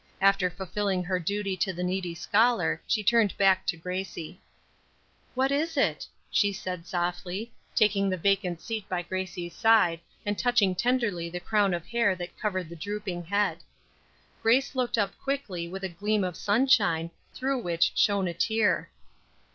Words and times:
After 0.19 0.49
fulfilling 0.49 1.03
her 1.03 1.19
duty 1.19 1.55
to 1.57 1.71
the 1.73 1.83
needy 1.83 2.15
scholar 2.15 2.81
she 2.87 3.03
turned 3.03 3.37
back 3.37 3.67
to 3.67 3.77
Grace. 3.77 4.17
"What 5.35 5.51
is 5.51 5.77
it?" 5.77 6.07
she 6.31 6.51
said, 6.51 6.87
softly, 6.87 7.51
taking 7.75 8.09
the 8.09 8.17
vacant 8.17 8.61
seat 8.61 8.89
by 8.89 9.03
Grace's 9.03 9.53
side, 9.53 9.99
and 10.25 10.39
touching 10.39 10.73
tenderly 10.73 11.29
the 11.29 11.39
crown 11.39 11.75
of 11.75 11.85
hair 11.85 12.15
that 12.15 12.35
covered 12.39 12.67
the 12.69 12.75
drooping 12.75 13.25
head. 13.25 13.59
Grace 14.41 14.73
looked 14.75 14.97
up 14.97 15.15
quickly 15.19 15.67
with 15.67 15.83
a 15.83 15.89
gleam 15.89 16.23
of 16.23 16.35
sunshine, 16.35 17.11
through 17.35 17.59
which 17.61 17.91
shone 17.93 18.27
a 18.27 18.33
tear. 18.33 18.89